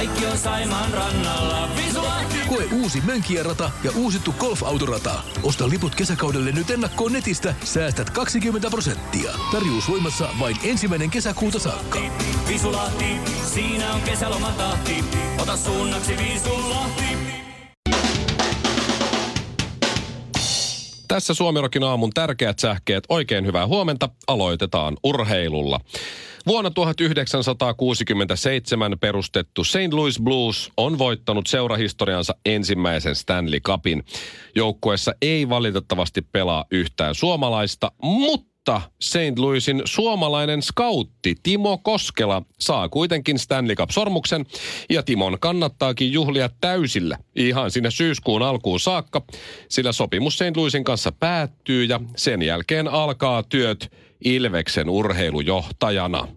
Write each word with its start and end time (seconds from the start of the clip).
Kaikki 0.00 0.26
on 0.26 0.38
Saimaan 0.38 0.92
rannalla. 0.92 1.68
Visulahti! 1.76 2.36
Koe 2.48 2.64
uusi 2.72 3.00
Mönkijärata 3.00 3.70
ja 3.84 3.90
uusittu 3.96 4.34
golfautorata. 4.38 5.22
Osta 5.42 5.68
liput 5.68 5.94
kesäkaudelle 5.94 6.52
nyt 6.52 6.70
ennakkoon 6.70 7.12
netistä. 7.12 7.54
Säästät 7.64 8.10
20 8.10 8.70
prosenttia. 8.70 9.32
Tarjous 9.52 9.88
voimassa 9.88 10.28
vain 10.40 10.56
ensimmäinen 10.64 11.10
kesäkuuta 11.10 11.58
saakka. 11.58 11.98
Visulahti, 12.48 13.04
siinä 13.54 13.92
on 13.92 14.00
kesälomatahti. 14.00 15.04
Ota 15.38 15.56
suunnaksi 15.56 16.16
Visulahti. 16.16 17.04
Tässä 21.08 21.34
Suomirokin 21.34 21.82
aamun 21.82 22.10
tärkeät 22.10 22.58
sähkeet. 22.58 23.04
Oikein 23.08 23.46
hyvää 23.46 23.66
huomenta. 23.66 24.08
Aloitetaan 24.26 24.96
urheilulla. 25.04 25.80
Vuonna 26.46 26.70
1967 26.70 28.98
perustettu 29.00 29.64
St. 29.64 29.92
Louis 29.92 30.20
Blues 30.20 30.70
on 30.76 30.98
voittanut 30.98 31.46
seurahistoriansa 31.46 32.34
ensimmäisen 32.46 33.14
Stanley 33.14 33.60
Cupin. 33.60 34.04
Joukkueessa 34.54 35.14
ei 35.22 35.48
valitettavasti 35.48 36.22
pelaa 36.22 36.64
yhtään 36.70 37.14
suomalaista, 37.14 37.92
mutta 38.02 38.82
St. 39.00 39.38
Louisin 39.38 39.82
suomalainen 39.84 40.62
skautti 40.62 41.34
Timo 41.42 41.78
Koskela 41.78 42.42
saa 42.60 42.88
kuitenkin 42.88 43.38
Stanley 43.38 43.76
Cup-sormuksen 43.76 44.46
ja 44.90 45.02
Timon 45.02 45.38
kannattaakin 45.40 46.12
juhlia 46.12 46.50
täysillä 46.60 47.18
ihan 47.36 47.70
sinne 47.70 47.90
syyskuun 47.90 48.42
alkuun 48.42 48.80
saakka, 48.80 49.22
sillä 49.68 49.92
sopimus 49.92 50.34
St. 50.34 50.56
Louisin 50.56 50.84
kanssa 50.84 51.12
päättyy 51.12 51.84
ja 51.84 52.00
sen 52.16 52.42
jälkeen 52.42 52.88
alkaa 52.88 53.42
työt 53.42 53.90
Ilveksen 54.24 54.88
urheilujohtajana. 54.90 56.28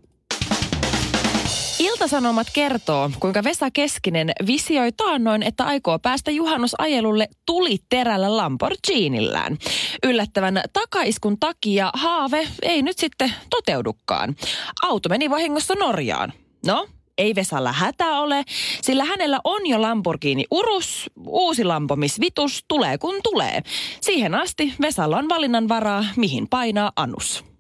Iltasanomat 1.79 2.47
kertoo, 2.53 3.11
kuinka 3.19 3.43
Vesa 3.43 3.71
Keskinen 3.71 4.31
visioi 4.47 4.91
taannoin, 4.91 5.43
että 5.43 5.63
aikoo 5.63 5.99
päästä 5.99 6.31
juhannusajelulle 6.31 7.27
tuli 7.45 7.77
terällä 7.89 8.37
Lamborghinillään. 8.37 9.57
Yllättävän 10.03 10.61
takaiskun 10.73 11.39
takia 11.39 11.91
haave 11.93 12.47
ei 12.61 12.81
nyt 12.81 12.97
sitten 12.97 13.33
toteudukaan. 13.49 14.35
Auto 14.81 15.09
meni 15.09 15.29
vahingossa 15.29 15.75
Norjaan. 15.75 16.33
No, 16.65 16.87
ei 17.17 17.35
Vesalla 17.35 17.71
hätä 17.71 18.19
ole, 18.19 18.43
sillä 18.81 19.05
hänellä 19.05 19.39
on 19.43 19.67
jo 19.67 19.81
Lamborghini 19.81 20.45
Urus, 20.51 21.09
uusi 21.27 21.63
Lambo 21.63 21.95
Miss 21.95 22.19
Vitus, 22.19 22.65
tulee 22.67 22.97
kun 22.97 23.15
tulee. 23.23 23.61
Siihen 24.01 24.35
asti 24.35 24.73
Vesalla 24.81 25.17
on 25.17 25.29
valinnan 25.29 25.69
varaa, 25.69 26.05
mihin 26.15 26.47
painaa 26.49 26.91
anus. 26.95 27.52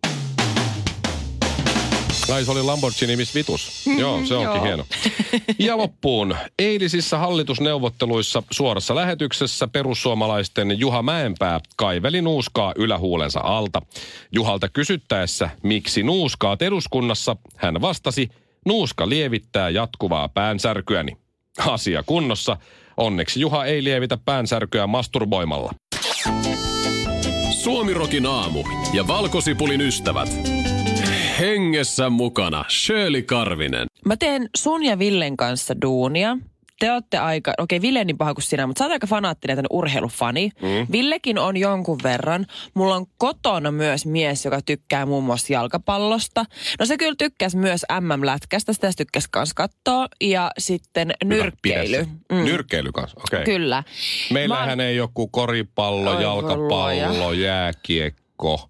Ai 2.31 2.45
se 2.45 2.51
oli 2.51 2.61
Lamborghini 2.61 3.15
Miss 3.15 3.35
Vitus. 3.35 3.85
Joo, 3.97 4.25
se 4.25 4.35
onkin 4.35 4.55
joo. 4.55 4.63
hieno. 4.63 4.85
Ja 5.59 5.77
loppuun. 5.77 6.35
Eilisissä 6.59 7.17
hallitusneuvotteluissa 7.17 8.43
suorassa 8.51 8.95
lähetyksessä 8.95 9.67
perussuomalaisten 9.67 10.79
Juha 10.79 11.01
Mäenpää 11.01 11.59
kaiveli 11.75 12.21
nuuskaa 12.21 12.73
ylähuulensa 12.75 13.39
alta. 13.39 13.81
Juhalta 14.31 14.69
kysyttäessä, 14.69 15.49
miksi 15.63 16.03
nuuskaat 16.03 16.61
eduskunnassa, 16.61 17.35
hän 17.55 17.81
vastasi, 17.81 18.29
nuuska 18.65 19.09
lievittää 19.09 19.69
jatkuvaa 19.69 20.29
päänsärkyäni. 20.29 21.17
Asia 21.67 22.03
kunnossa. 22.03 22.57
Onneksi 22.97 23.39
Juha 23.39 23.65
ei 23.65 23.83
lievitä 23.83 24.17
päänsärkyä 24.25 24.87
masturboimalla. 24.87 25.73
Suomirokin 27.63 28.25
aamu 28.25 28.63
ja 28.93 29.07
valkosipulin 29.07 29.81
ystävät. 29.81 30.62
Hengessä 31.43 32.09
mukana 32.09 32.65
Shirley 32.69 33.21
Karvinen. 33.21 33.87
Mä 34.05 34.17
teen 34.17 34.49
sun 34.55 34.83
ja 34.83 34.99
Villen 34.99 35.37
kanssa 35.37 35.81
duunia. 35.81 36.37
Te 36.79 36.91
olette 36.91 37.17
aika, 37.17 37.53
okei 37.57 37.81
Ville 37.81 38.03
niin 38.05 38.17
paha 38.17 38.33
kuin 38.33 38.43
sinä, 38.43 38.67
mutta 38.67 38.79
sä 38.79 38.85
oot 38.85 38.91
aika 38.91 39.07
fanaattinen 39.07 39.57
tänne 39.57 39.67
urheilufani. 39.71 40.49
Mm. 40.61 40.87
Villekin 40.91 41.39
on 41.39 41.57
jonkun 41.57 41.99
verran. 42.03 42.45
Mulla 42.73 42.95
on 42.95 43.05
kotona 43.17 43.71
myös 43.71 44.05
mies, 44.05 44.45
joka 44.45 44.61
tykkää 44.61 45.05
muun 45.05 45.23
muassa 45.23 45.53
jalkapallosta. 45.53 46.45
No 46.79 46.85
se 46.85 46.97
kyllä 46.97 47.15
tykkäsi 47.17 47.57
myös 47.57 47.85
MM-lätkästä, 48.01 48.73
sitä 48.73 48.91
se 48.91 48.97
tykkäsi 48.97 49.27
kans 49.31 49.53
katsoa. 49.53 50.07
Ja 50.21 50.51
sitten 50.57 51.13
nyrkkeily. 51.23 51.97
Hyvä, 51.97 52.05
pidä 52.05 52.37
se. 52.39 52.43
Nyrkkeily 52.43 52.91
kanssa, 52.91 53.17
okei. 53.27 53.41
Okay. 53.41 53.53
Kyllä. 53.53 53.83
Meillähän 54.31 54.77
Mä- 54.77 54.83
ei 54.83 54.95
joku 54.95 55.27
koripallo, 55.27 56.19
jalkapallo, 56.19 56.67
luoja. 56.67 57.33
jääkiekko. 57.33 58.69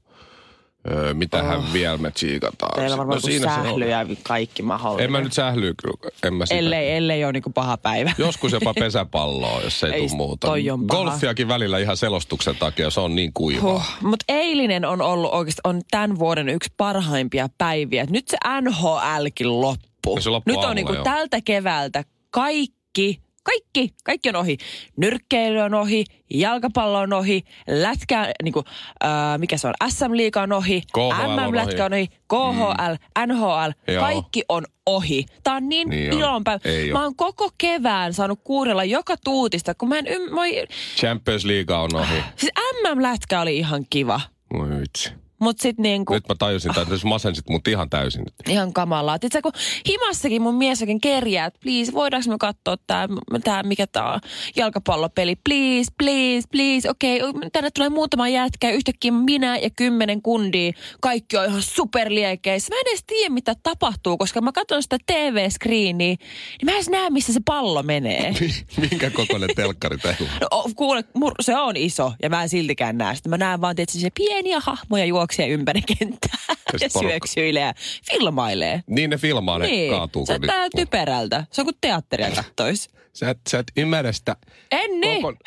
Öö, 0.91 1.13
mitähän 1.13 1.57
oh. 1.57 1.73
vielä 1.73 1.97
me 1.97 2.11
tsiikataan? 2.11 2.75
Teillä 2.75 2.93
on 2.93 2.97
varmaan 2.97 3.15
no, 3.15 3.21
siinä 3.21 3.53
se 3.53 3.59
on. 3.59 3.65
sähly 3.65 3.89
ja 3.89 4.05
kaikki 4.23 4.61
mahdollinen. 4.61 5.05
En 5.05 5.11
mä 5.11 5.21
nyt 5.21 5.33
sählyä 5.33 5.73
kyllä, 5.81 6.11
en 6.23 6.33
mä 6.33 6.45
sitä. 6.45 6.59
Ellei, 6.59 6.91
ellei 6.91 7.23
ole 7.23 7.31
niinku 7.31 7.49
paha 7.49 7.77
päivä. 7.77 8.11
Joskus 8.17 8.51
jopa 8.51 8.73
pesäpalloa, 8.73 9.61
jos 9.61 9.83
ei, 9.83 9.91
Ei, 9.91 10.07
tule 10.07 10.17
muuta. 10.17 10.47
Golfiakin 10.87 11.47
välillä 11.47 11.77
ihan 11.79 11.97
selostuksen 11.97 12.55
takia, 12.55 12.89
se 12.89 12.99
on 12.99 13.15
niin 13.15 13.31
kuivaa. 13.33 13.73
Huh. 13.73 14.09
Mutta 14.09 14.25
eilinen 14.27 14.85
on 14.85 15.01
ollut 15.01 15.33
oikeasti 15.33 15.61
on 15.63 15.81
tämän 15.91 16.19
vuoden 16.19 16.49
yksi 16.49 16.73
parhaimpia 16.77 17.49
päiviä. 17.57 18.05
Nyt 18.09 18.27
se 18.27 18.37
NHLkin 18.61 19.61
loppu. 19.61 20.15
Ja 20.15 20.21
se 20.21 20.29
loppuu 20.29 20.51
Nyt 20.51 20.57
on 20.57 20.63
aamulla 20.63 20.75
niinku 20.75 20.93
jo. 20.93 21.03
tältä 21.03 21.41
keväältä 21.41 22.03
kaikki, 22.29 23.21
kaikki, 23.43 23.93
kaikki 24.03 24.29
on 24.29 24.35
ohi. 24.35 24.57
Nyrkkeily 24.97 25.59
on 25.59 25.73
ohi, 25.73 26.05
jalkapallo 26.33 26.99
on 26.99 27.13
ohi, 27.13 27.43
lätkä, 27.67 28.31
niinku, 28.43 28.63
äh, 29.05 29.09
mikä 29.37 29.57
se 29.57 29.67
on, 29.67 29.73
SM-liiga 29.89 30.41
on 30.41 30.51
ohi, 30.51 30.81
MM-lätkä 31.27 31.85
on 31.85 31.93
ohi, 31.93 32.07
KHL, 32.07 32.95
NHL, 33.27 33.71
Joo. 33.93 34.03
kaikki 34.03 34.43
on 34.49 34.65
ohi. 34.85 35.25
Tää 35.43 35.55
on 35.55 35.69
niin, 35.69 35.89
Niin 35.89 35.99
niin 36.09 36.13
on. 36.13 36.19
ilonpäivä. 36.19 36.59
Mä 36.93 36.99
oo. 36.99 37.03
oon 37.03 37.15
koko 37.15 37.49
kevään 37.57 38.13
saanut 38.13 38.39
kuunnella 38.43 38.83
joka 38.83 39.15
tuutista, 39.23 39.73
kun 39.75 39.89
mä 39.89 39.97
en 39.99 40.07
ym... 40.07 40.33
Moi, 40.33 40.65
Champions 40.97 41.45
League 41.45 41.75
on 41.75 41.95
ohi. 41.95 42.23
siis 42.35 42.51
MM-lätkä 42.83 43.41
oli 43.41 43.57
ihan 43.57 43.85
kiva. 43.89 44.21
Voi 44.53 44.69
vitsi. 44.69 45.22
Mut 45.43 45.59
sit 45.59 45.77
niinku... 45.77 46.13
Nyt 46.13 46.27
mä 46.29 46.35
tajusin, 46.39 46.71
että 46.81 46.97
sä 46.97 47.07
masensit 47.07 47.49
mut 47.49 47.67
ihan 47.67 47.89
täysin. 47.89 48.25
Ihan 48.49 48.73
kamalaa. 48.73 49.19
Tiedätkö, 49.19 49.41
kun 49.41 49.61
himassakin 49.89 50.41
mun 50.41 50.55
mies 50.55 50.81
oikein 50.81 51.01
kerjää, 51.01 51.45
että 51.45 51.59
please, 51.63 51.93
voidaanko 51.93 52.29
me 52.29 52.37
katsoa 52.37 52.77
tää, 52.87 53.07
tää 53.43 53.63
mikä 53.63 53.87
tää 53.87 54.13
on, 54.13 54.19
jalkapallopeli, 54.55 55.35
please, 55.35 55.91
please, 55.97 56.47
please, 56.51 56.89
okei, 56.89 57.23
okay, 57.23 57.49
tänne 57.53 57.71
tulee 57.71 57.89
muutama 57.89 58.27
jätkä, 58.27 58.69
yhtäkkiä 58.69 59.11
minä 59.11 59.57
ja 59.57 59.69
kymmenen 59.69 60.21
kundia, 60.21 60.71
kaikki 61.01 61.37
on 61.37 61.45
ihan 61.45 61.61
superliekeissä. 61.61 62.75
Mä 62.75 62.79
en 62.79 62.87
edes 62.91 63.03
tiedä, 63.07 63.33
mitä 63.33 63.55
tapahtuu, 63.63 64.17
koska 64.17 64.41
mä 64.41 64.51
katson 64.51 64.83
sitä 64.83 64.97
TV-screeniä, 65.05 66.07
niin 66.07 66.19
mä 66.65 66.71
en 66.71 66.75
edes 66.75 66.89
näe, 66.89 67.09
missä 67.09 67.33
se 67.33 67.39
pallo 67.45 67.83
menee. 67.83 68.33
Minkä 68.89 69.09
kokoinen 69.09 69.49
telkkari 69.55 69.97
teillä 69.97 70.29
on? 70.51 70.63
No, 70.63 70.73
kuule, 70.75 71.03
mur, 71.13 71.33
se 71.41 71.57
on 71.57 71.77
iso 71.77 72.13
ja 72.23 72.29
mä 72.29 72.43
en 72.43 72.49
siltikään 72.49 72.97
näe 72.97 73.15
sitä. 73.15 73.29
Mä 73.29 73.37
näen 73.37 73.61
vaan 73.61 73.75
tietysti 73.75 73.99
se 74.01 74.09
pieniä 74.09 74.59
hahmoja 74.59 75.05
juoksee 75.33 75.47
ympäri 75.47 75.81
kenttää 75.81 76.37
ja, 76.49 76.89
porukka. 76.93 76.99
syöksyilee 76.99 77.63
ja 77.63 77.73
filmailee. 78.11 78.83
Niin 78.87 79.09
ne 79.09 79.17
filmaa, 79.17 79.59
ne 79.59 79.65
Niin, 79.67 79.91
kaatuu. 79.91 80.25
se 80.25 80.33
nippuu. 80.33 80.69
typerältä. 80.75 81.45
Se 81.51 81.61
on 81.61 81.65
kuin 81.65 81.75
teatteria 81.81 82.31
kattois. 82.31 82.89
Sä 83.13 83.29
et, 83.29 83.37
sä 83.49 83.59
et 83.59 83.71
ymmärrä 83.77 84.11
sitä. 84.11 84.35
En 84.71 85.01
niin. 85.01 85.21
Koko- 85.21 85.37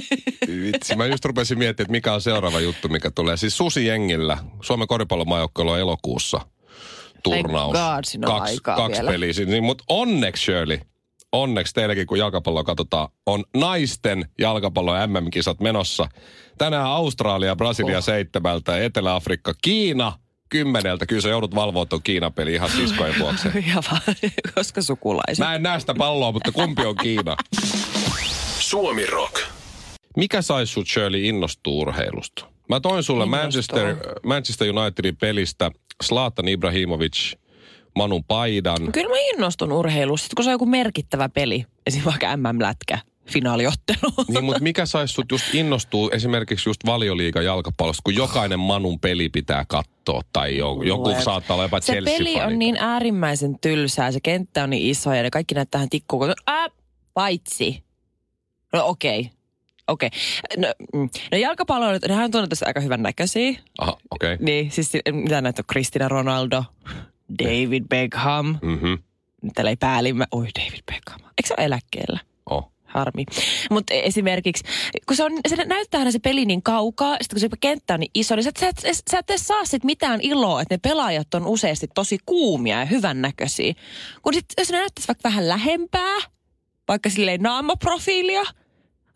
Vitsi, 0.64 0.96
mä 0.96 1.06
just 1.06 1.24
rupesin 1.24 1.58
miettimään, 1.58 1.84
että 1.84 1.92
mikä 1.92 2.14
on 2.14 2.20
seuraava 2.20 2.60
juttu, 2.60 2.88
mikä 2.88 3.10
tulee. 3.10 3.36
Siis 3.36 3.56
Susi 3.56 3.86
Jengillä, 3.86 4.38
Suomen 4.62 4.88
koripallomaajoukkueella 4.88 5.72
on 5.72 5.78
elokuussa 5.80 6.40
turnaus. 7.22 7.72
Thank 7.78 8.04
God, 8.24 8.30
on 8.32 8.38
kaksi, 8.40 8.58
kaksi 8.62 8.92
vielä. 8.92 9.10
peliä. 9.10 9.32
Niin, 9.46 9.64
mutta 9.64 9.84
onneksi 9.88 10.44
Shirley, 10.44 10.78
onneksi 11.32 11.74
teillekin 11.74 12.06
kun 12.06 12.18
jalkapalloa 12.18 12.64
katsotaan, 12.64 13.08
on 13.26 13.44
naisten 13.56 14.28
jalkapallo 14.38 14.92
MM-kisat 15.06 15.60
menossa. 15.60 16.08
Tänään 16.58 16.86
Australia, 16.86 17.56
Brasilia 17.56 17.98
oh. 17.98 18.04
seitsemältä, 18.04 18.84
Etelä-Afrikka, 18.84 19.54
Kiina 19.62 20.12
kymmeneltä. 20.48 21.06
Kyllä 21.06 21.22
sä 21.22 21.28
joudut 21.28 21.54
valvoa 21.54 21.86
tuon 21.86 22.02
Kiina-peli 22.02 22.54
ihan 22.54 22.70
siskojen 22.70 23.14
vuoksi. 23.20 23.48
Koska 24.54 24.82
sukulaiset. 24.82 25.46
Mä 25.46 25.54
en 25.54 25.62
näe 25.62 25.80
sitä 25.80 25.94
palloa, 25.94 26.32
mutta 26.32 26.52
kumpi 26.52 26.84
on 26.84 26.96
Kiina? 26.96 27.36
Suomi 28.58 29.06
Rock. 29.06 29.40
Mikä 30.16 30.42
saisi 30.42 30.72
sut 30.72 30.88
Shirley 30.88 31.24
innostua 31.24 31.72
urheilusta? 31.72 32.44
Mä 32.68 32.80
toin 32.80 33.02
sulle 33.02 33.24
Innostua. 33.24 33.42
Manchester, 33.42 33.96
Manchester 34.22 34.68
Unitedin 34.78 35.16
pelistä 35.16 35.70
Zlatan 36.04 36.48
Ibrahimovic, 36.48 37.32
Manun 37.98 38.24
paidan. 38.24 38.92
Kyllä 38.92 39.08
mä 39.08 39.16
innostun 39.34 39.72
urheilusta, 39.72 40.36
kun 40.36 40.44
se 40.44 40.50
on 40.50 40.54
joku 40.54 40.66
merkittävä 40.66 41.28
peli. 41.28 41.64
Esimerkiksi 41.86 42.10
vaikka 42.10 42.36
MM-lätkä, 42.36 42.98
finaaliottelu. 43.26 44.12
Niin, 44.28 44.44
mutta 44.44 44.62
mikä 44.62 44.86
saisi 44.86 45.14
sut 45.14 45.26
just 45.32 45.54
innostua 45.54 46.10
esimerkiksi 46.12 46.68
just 46.68 46.86
valioliiga 46.86 47.42
jalkapallosta, 47.42 48.00
kun 48.04 48.14
jokainen 48.14 48.60
Manun 48.60 49.00
peli 49.00 49.28
pitää 49.28 49.64
katsoa 49.68 50.22
tai 50.32 50.56
joku, 50.56 50.82
joku 50.82 51.14
saattaa 51.24 51.54
olla 51.54 51.64
jopa 51.64 51.80
Se 51.80 51.92
Chelsea 51.92 52.18
peli 52.18 52.40
on 52.40 52.58
niin 52.58 52.76
äärimmäisen 52.80 53.58
tylsää, 53.60 54.12
se 54.12 54.20
kenttä 54.20 54.64
on 54.64 54.70
niin 54.70 54.90
iso 54.90 55.14
ja 55.14 55.22
ne 55.22 55.30
kaikki 55.30 55.54
näyttää 55.54 55.78
tähän 55.78 55.90
tikkuun. 55.90 56.34
Äh, 56.50 56.70
paitsi. 57.14 57.84
No 58.72 58.86
okei. 58.86 59.20
Okay. 59.20 59.32
Okei. 59.88 60.06
Okay. 60.06 60.68
No, 60.68 60.74
mm. 60.94 61.08
no 61.32 61.38
jalkapallo, 61.38 61.86
nehän 62.08 62.24
on 62.24 62.30
tunnetusti 62.30 62.64
aika 62.64 62.80
hyvän 62.80 63.02
näköisiä. 63.02 63.60
Aha, 63.78 63.98
okei. 64.10 64.34
Okay. 64.34 64.44
Niin, 64.44 64.70
siis 64.70 64.92
si- 64.92 65.00
mitä 65.12 65.40
näitä 65.40 65.60
on? 65.60 65.66
Kristina 65.66 66.08
Ronaldo, 66.08 66.64
David 67.44 67.84
Beckham. 67.88 68.58
Mm-hmm. 68.62 68.98
Täällä 69.54 69.70
ei 69.70 69.76
päällimmä. 69.76 70.26
Oi, 70.32 70.46
David 70.58 70.82
Beckham. 70.92 71.20
Eikö 71.20 71.46
se 71.46 71.54
ole 71.58 71.66
eläkkeellä? 71.66 72.20
Oh. 72.50 72.72
Harmi. 72.88 73.24
Mutta 73.70 73.94
esimerkiksi, 73.94 74.64
kun 75.06 75.16
se, 75.16 75.24
on, 75.24 75.32
se 75.48 75.64
näyttää 75.64 75.98
aina 75.98 76.10
se 76.10 76.18
peli 76.18 76.44
niin 76.44 76.62
kaukaa, 76.62 77.16
sitten 77.20 77.36
kun 77.36 77.40
se 77.40 77.48
kenttä 77.60 77.94
on 77.94 78.00
niin 78.00 78.10
iso, 78.14 78.36
niin 78.36 78.44
sä, 78.44 78.50
sä, 78.60 78.70
sä, 78.80 79.02
sä 79.10 79.18
et 79.18 79.30
edes 79.30 79.46
saa 79.46 79.64
sit 79.64 79.84
mitään 79.84 80.20
iloa, 80.22 80.62
että 80.62 80.74
ne 80.74 80.78
pelaajat 80.78 81.34
on 81.34 81.46
useasti 81.46 81.86
tosi 81.94 82.18
kuumia 82.26 82.78
ja 82.78 82.84
hyvännäköisiä. 82.84 83.74
Kun 84.22 84.34
sit, 84.34 84.44
jos 84.58 84.70
ne 84.70 84.78
näyttäisi 84.78 85.08
vaikka 85.08 85.28
vähän 85.28 85.48
lähempää, 85.48 86.16
vaikka 86.88 87.10
silleen 87.10 87.42
naamaprofiilia, 87.42 88.42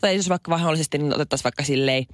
tai 0.01 0.17
jos 0.17 0.29
vaikka 0.29 0.51
mahdollisesti 0.51 0.99
niin 0.99 1.15
otettaisiin 1.15 1.45
vaikka 1.45 1.65
silleen, 1.65 2.07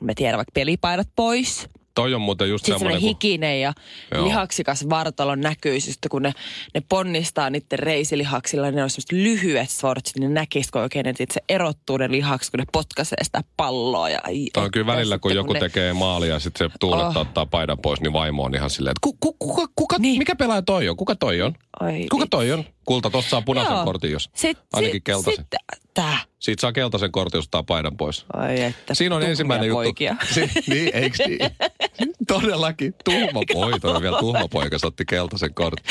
me 0.00 0.14
tiedän 0.14 0.36
vaikka 0.36 0.52
pelipaidat 0.54 1.08
pois, 1.16 1.68
Toi 1.94 2.14
on 2.14 2.20
muuten 2.20 2.48
just 2.48 2.64
sitten 2.64 2.78
semmoinen, 2.78 3.00
kun, 3.00 3.08
hikinen 3.08 3.60
ja 3.60 3.72
Joo. 4.14 4.24
Lihaksikas 4.24 4.88
vartalo 4.90 5.34
näkyy, 5.34 5.80
sitten 5.80 6.08
kun 6.10 6.22
ne, 6.22 6.32
ne 6.74 6.82
ponnistaa 6.88 7.50
niiden 7.50 7.78
reisilihaksilla, 7.78 8.70
ne 8.70 8.82
on 8.82 8.90
semmoiset 8.90 9.12
lyhyet 9.12 9.70
sortsit, 9.70 10.16
niin 10.18 10.34
näkisi, 10.34 10.72
kun 10.72 10.82
oikein 10.82 11.04
ne, 11.04 11.10
että 11.10 11.34
se 11.34 11.40
erottuu 11.48 11.96
ne 11.96 12.10
lihaksi, 12.10 12.50
kun 12.50 12.58
ne 12.58 12.64
potkaisee 12.72 13.24
sitä 13.24 13.40
palloa. 13.56 14.08
Ja, 14.10 14.20
ai, 14.24 14.46
toi 14.54 14.64
on 14.64 14.70
kyllä 14.70 14.86
välillä, 14.86 15.18
kun 15.18 15.30
sitten 15.30 15.40
joku 15.40 15.52
ne, 15.52 15.60
tekee 15.60 15.92
maalia 15.92 16.32
ja 16.34 16.38
sitten 16.40 16.68
se 16.70 16.76
tuuletta 16.80 17.06
Oh. 17.10 17.16
ottaa 17.16 17.46
paidan 17.46 17.78
pois, 17.78 18.00
niin 18.00 18.12
vaimo 18.12 18.44
on 18.44 18.54
ihan 18.54 18.70
silleen, 18.70 18.90
että 18.92 19.00
ku, 19.00 19.16
ku, 19.20 19.32
kuka, 19.38 19.72
kuka, 19.76 19.96
Niin. 19.98 20.18
mikä 20.18 20.36
pelaaja 20.36 20.62
toi 20.62 20.88
on? 20.88 20.96
Kuka 20.96 21.14
toi 21.16 21.42
on? 21.42 21.54
Ai, 21.80 22.06
Kuka 22.10 22.26
toi 22.30 22.52
on? 22.52 22.64
Kulta, 22.84 23.10
tossa 23.10 23.30
saa 23.30 23.42
punaisen 23.42 23.74
Joo. 23.74 23.84
kortin, 23.84 24.10
jos 24.12 24.30
Sit, 24.34 24.58
ainakin 24.72 24.94
sit, 24.96 25.04
keltaisen. 25.04 25.44
Sit, 25.44 25.78
tää. 25.94 26.18
Siitä 26.38 26.60
saa 26.60 26.72
keltaisen 26.72 27.12
kortin, 27.12 27.38
jos 27.38 27.44
ottaa 27.44 27.62
paidan 27.62 27.96
pois. 27.96 28.24
Ai 28.32 28.60
että 28.62 28.94
Siinä 28.94 29.16
on 29.16 29.22
ensimmäinen 29.22 29.68
juttu. 29.68 29.82
poikia. 29.82 30.16
Si- 30.34 30.50
niin, 30.66 30.90
eikö 30.94 31.16
niin? 31.28 31.38
Todellakin. 32.28 32.94
Tuhma 33.04 33.40
poika. 33.52 33.78
Toi 33.78 33.96
on 33.96 34.02
vielä 34.02 34.18
tuhma 34.18 34.48
poika, 34.48 34.78
se 34.78 34.86
otti 34.86 35.04
keltaisen 35.04 35.54
kortin. 35.54 35.84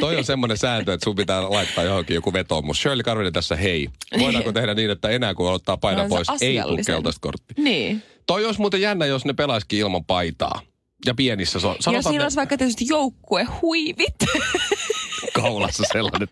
Toi 0.00 0.16
on 0.16 0.24
semmoinen 0.24 0.56
sääntö, 0.58 0.92
että 0.92 1.04
sun 1.04 1.16
pitää 1.16 1.50
laittaa 1.50 1.84
johonkin 1.84 2.14
joku 2.14 2.32
vetoomus. 2.32 2.82
Shirley 2.82 3.02
Karvinen 3.02 3.32
tässä, 3.32 3.56
hei. 3.56 3.88
Voidaanko 4.18 4.52
tehdä 4.52 4.74
niin, 4.74 4.90
että 4.90 5.08
enää 5.08 5.34
kun 5.34 5.52
ottaa 5.52 5.76
paidan 5.76 6.04
se 6.04 6.08
pois, 6.08 6.28
ei 6.42 6.60
tule 6.62 6.80
keltaista 6.86 7.20
korttia. 7.20 7.54
Niin. 7.64 8.02
Toi 8.26 8.44
olisi 8.46 8.60
muuten 8.60 8.80
jännä, 8.80 9.06
jos 9.06 9.24
ne 9.24 9.32
pelaisikin 9.32 9.78
ilman 9.78 10.04
paitaa. 10.04 10.60
Ja 11.06 11.14
pienissä 11.14 11.60
so- 11.60 11.76
Ja 11.92 12.02
siinä 12.02 12.18
ne 12.18 12.22
olisi 12.22 12.36
vaikka 12.36 12.56
tietysti 12.58 12.84
joukkuehuivit. 12.88 14.14
kaulassa 15.34 15.82
sellainen. 15.92 16.28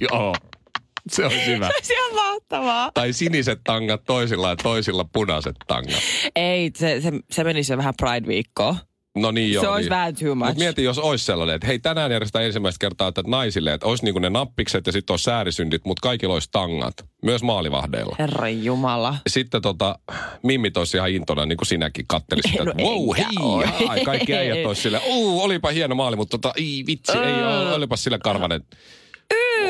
Joo, 0.00 0.34
se 1.08 1.24
olisi 1.24 1.46
hyvä. 1.46 1.70
se 1.82 1.94
on 2.04 2.14
mahtavaa. 2.14 2.90
Tai 2.94 3.12
siniset 3.12 3.60
tangat 3.64 4.04
toisilla 4.04 4.48
ja 4.48 4.56
toisilla 4.56 5.04
punaiset 5.12 5.56
tangat. 5.66 6.02
Ei, 6.36 6.70
se, 6.76 7.00
se, 7.00 7.12
se 7.30 7.44
menisi 7.44 7.72
jo 7.72 7.76
vähän 7.76 7.94
Pride-viikkoon. 8.02 8.76
No 9.16 9.30
niin 9.30 9.52
joo. 9.52 9.62
se 9.62 9.68
olisi 9.68 9.80
niin. 9.80 9.90
vähän 9.90 10.14
too 10.14 10.34
much. 10.34 10.48
Mutta 10.48 10.58
mieti, 10.58 10.84
jos 10.84 10.98
olisi 10.98 11.24
sellainen, 11.24 11.54
että 11.54 11.66
hei 11.66 11.78
tänään 11.78 12.10
järjestetään 12.10 12.44
ensimmäistä 12.44 12.78
kertaa 12.80 13.08
että 13.08 13.22
naisille, 13.26 13.72
että 13.72 13.86
olisi 13.86 14.04
niinku 14.04 14.18
ne 14.18 14.30
nappikset 14.30 14.86
ja 14.86 14.92
sitten 14.92 15.12
olisi 15.12 15.24
säärisyndit, 15.24 15.84
mutta 15.84 16.00
kaikilla 16.02 16.34
olisi 16.34 16.48
tangat. 16.52 16.94
Myös 17.22 17.42
maalivahdeilla. 17.42 18.16
Herran 18.18 18.64
Jumala. 18.64 19.16
Sitten 19.26 19.62
tota, 19.62 19.98
Mimmi 20.42 20.70
olisi 20.76 20.96
ihan 20.96 21.10
intona, 21.10 21.46
niin 21.46 21.56
kuin 21.56 21.66
sinäkin 21.66 22.04
kattelisit, 22.08 22.54
No 22.58 22.70
että 22.70 22.82
wow, 22.82 23.16
hei, 23.16 23.26
jaa, 23.86 23.96
ja 23.96 24.04
kaikki 24.04 24.34
äijät 24.34 24.66
olisi 24.66 24.82
silleen, 24.82 25.02
uu, 25.06 25.42
olipa 25.42 25.70
hieno 25.70 25.94
maali, 25.94 26.16
mutta 26.16 26.38
tota, 26.38 26.54
ei 26.56 26.84
vitsi, 26.86 27.18
ei 27.18 27.44
ole, 27.44 27.74
olipa 27.74 27.96
sillä 27.96 28.18
karvanen. 28.18 28.62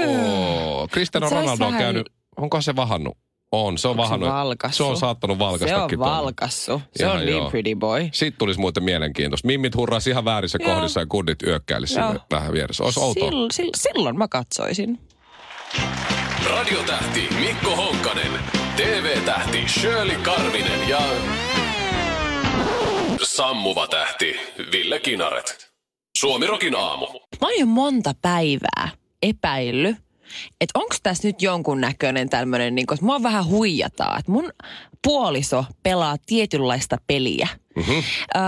Oo, 0.06 0.88
Cristiano 0.88 1.30
Ronaldo 1.30 1.66
on 1.66 1.74
käynyt, 1.74 2.06
onko 2.36 2.60
se 2.60 2.76
vahannut? 2.76 3.18
On, 3.52 3.78
se 3.78 3.88
on 3.88 3.90
Onko 3.90 4.02
se 4.02 4.06
vahannut. 4.06 4.28
valkassu? 4.28 4.76
Se 4.76 4.82
on 4.90 4.96
saattanut 4.96 5.34
Se 5.36 5.38
valkastakin 5.38 5.82
on 5.82 5.88
tuonne. 5.90 6.16
valkassu. 6.16 6.82
Se 6.96 7.04
Ihan 7.04 7.16
on 7.18 7.26
niin 7.26 7.46
pretty 7.50 7.74
boy. 7.74 8.08
Siitä 8.12 8.38
tulisi 8.38 8.60
muuten 8.60 8.82
mielenkiintoista. 8.84 9.46
Mimmit 9.46 9.76
hurraisi 9.76 10.10
ihan 10.10 10.24
väärissä 10.24 10.58
Joo. 10.62 10.74
kohdissa 10.74 11.00
ja 11.00 11.06
kundit 11.06 11.42
yökkäilisi 11.42 11.94
sinne 11.94 12.20
vähän 12.30 12.52
vieressä. 12.52 12.84
Olisi 12.84 13.00
outoa. 13.00 13.30
Sill, 13.30 13.48
sill, 13.52 13.70
silloin 13.76 14.18
mä 14.18 14.28
katsoisin. 14.28 14.98
Radiotähti 16.50 17.28
Mikko 17.40 17.76
Honkanen, 17.76 18.32
TV-tähti 18.76 19.68
Shirley 19.68 20.16
Karvinen 20.22 20.88
ja 20.88 21.00
sammuva 23.22 23.86
tähti 23.88 24.36
Ville 24.72 24.98
Kinaret. 25.00 25.70
Suomirokin 26.18 26.76
aamu. 26.76 27.06
Mä 27.40 27.46
oon 27.46 27.58
jo 27.58 27.66
monta 27.66 28.14
päivää 28.22 28.88
epäillyt, 29.22 29.96
että 30.60 30.78
onko 30.78 30.96
tässä 31.02 31.28
nyt 31.28 31.42
jonkun 31.42 31.80
näköinen 31.80 32.28
tämmöinen, 32.28 32.74
niin 32.74 32.86
että 32.92 33.04
mua 33.04 33.22
vähän 33.22 33.46
huijataan, 33.46 34.18
että 34.18 34.32
mun 34.32 34.52
puoliso 35.04 35.64
pelaa 35.82 36.16
tietynlaista 36.26 36.96
peliä. 37.06 37.48
Mm-hmm. 37.76 38.02
Ö, 38.36 38.38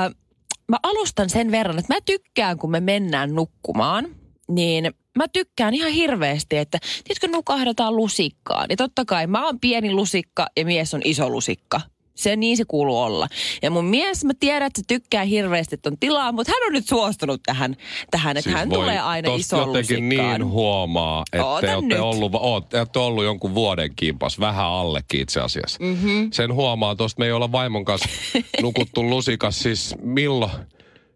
mä 0.69 0.77
alustan 0.83 1.31
sen 1.31 1.51
verran, 1.51 1.79
että 1.79 1.95
mä 1.95 2.01
tykkään, 2.01 2.59
kun 2.59 2.71
me 2.71 2.81
mennään 2.81 3.35
nukkumaan, 3.35 4.07
niin 4.49 4.91
mä 5.19 5.29
tykkään 5.29 5.75
ihan 5.75 5.93
hirveästi, 5.93 6.57
että 6.57 6.79
tiedätkö, 7.05 7.29
nukahdetaan 7.29 7.97
lusikkaan. 7.97 8.67
Ja 8.71 8.77
totta 8.77 9.05
kai 9.05 9.27
mä 9.27 9.47
oon 9.47 9.61
pieni 9.61 9.93
lusikka 9.93 10.47
ja 10.57 10.65
mies 10.65 10.95
on 10.95 11.01
iso 11.05 11.31
lusikka. 11.31 11.81
Se 12.15 12.37
niin 12.37 12.57
se 12.57 12.65
kuuluu 12.69 12.99
olla. 12.99 13.29
Ja 13.63 13.71
mun 13.71 13.85
mies, 13.85 14.25
mä 14.25 14.33
tiedän, 14.41 14.67
että 14.67 14.81
se 14.81 14.85
tykkää 14.89 15.25
hirveästi 15.25 15.77
ton 15.77 15.99
tilaa, 16.01 16.33
mutta 16.33 16.53
hän 16.53 16.67
on 16.67 16.73
nyt 16.73 16.87
suostunut 16.89 17.41
tähän, 17.47 17.77
tähän 18.11 18.37
että 18.37 18.51
hän 18.51 18.59
Siis 18.61 18.71
voi 18.71 18.79
tulee 18.79 18.99
aina 19.01 19.27
tosta 19.27 19.57
iso 19.57 19.67
jotenkin 19.67 20.05
lusikkaan. 20.05 20.41
niin 20.41 20.47
huomaa, 20.51 21.23
että 21.33 21.39
te 21.61 21.75
olette 21.75 21.95
nyt. 21.95 22.01
ollut, 22.01 22.33
oot, 22.35 22.69
te 22.69 22.79
olette 22.79 22.99
ollut 22.99 23.25
jonkun 23.25 23.55
vuoden 23.55 23.91
kimpas, 23.97 24.41
vähän 24.41 24.67
allekin 24.67 25.21
itse 25.21 25.41
asiassa. 25.41 25.79
Mhm. 25.83 25.93
Mm-hmm. 25.93 26.31
Sen 26.33 26.55
huomaa, 26.55 26.97
tuosta 26.97 27.19
me 27.21 27.27
ei 27.27 27.33
olla 27.33 27.53
vaimon 27.53 27.85
kanssa 27.85 28.09
nukuttu 28.63 29.11
lusikas, 29.11 29.59
siis 29.59 29.95
milloin? 30.03 30.53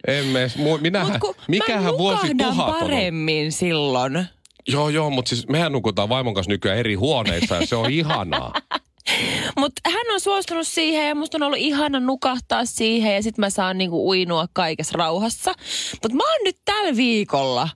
Emme, 0.07 0.47
mu- 0.57 0.81
minähän, 0.81 1.21
mikähän 1.49 1.99
vuosi 1.99 2.35
tuhat 2.35 2.79
paremmin 2.81 3.53
silloin. 3.53 4.25
Joo, 4.69 4.89
joo, 4.89 5.11
mutta 5.11 5.29
siis 5.29 5.49
mehän 5.49 5.73
nukutaan 5.73 6.09
vaimon 6.09 6.35
kanssa 6.35 6.51
nykyään 6.53 6.79
eri 6.79 6.95
huoneissa 6.95 7.55
ja 7.57 7.67
se 7.67 7.77
on 7.77 7.91
ihanaa. 7.91 8.53
Mutta 9.57 9.81
hän 9.91 10.07
on 10.15 10.21
suostunut 10.21 10.67
siihen 10.67 11.09
ja 11.09 11.15
musta 11.15 11.39
on 11.39 11.43
ollut 11.43 11.59
ihana 11.59 12.01
nukahtaa 12.01 12.65
siihen 12.65 13.15
ja 13.15 13.23
sit 13.23 13.39
mä 13.39 13.51
saan 13.51 13.79
niinku 13.79 14.09
uinua 14.09 14.47
kaikessa 14.53 14.99
rauhassa. 14.99 15.53
Mutta 16.03 16.17
mä 16.17 16.23
oon 16.33 16.45
nyt 16.45 16.57
tällä 16.65 16.97
viikolla 16.97 17.69